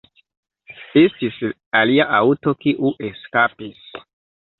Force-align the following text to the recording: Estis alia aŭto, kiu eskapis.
Estis 1.01 1.35
alia 1.81 2.07
aŭto, 2.21 2.53
kiu 2.65 2.91
eskapis. 3.11 3.93